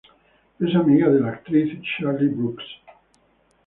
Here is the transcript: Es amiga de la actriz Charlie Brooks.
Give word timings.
Es 0.59 0.73
amiga 0.75 1.11
de 1.11 1.19
la 1.19 1.27
actriz 1.29 1.79
Charlie 1.83 2.29
Brooks. 2.29 2.63